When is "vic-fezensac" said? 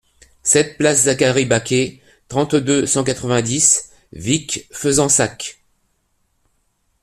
4.13-5.61